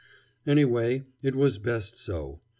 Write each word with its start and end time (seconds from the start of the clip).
Anyway, 0.47 1.03
it 1.21 1.35
was 1.35 1.59
best 1.59 1.95
so. 1.95 2.39